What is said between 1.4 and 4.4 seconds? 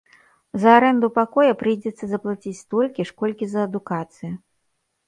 прыйдзецца заплаціць столькі ж, колькі за адукацыю.